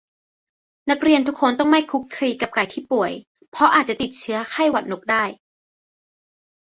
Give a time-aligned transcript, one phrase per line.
[0.89, 3.11] นักเรียนต้องไม่คลุกคลีกับไก่ที่ป่วย
[3.51, 5.23] เพราะอาจติดเชื้อไข้หวัดนกได้